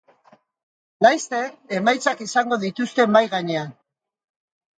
Laster, 1.05 1.41
emaitzak 1.81 2.25
izango 2.27 2.59
dituzte 2.65 3.07
mahai 3.13 3.23
gainean. 3.37 3.71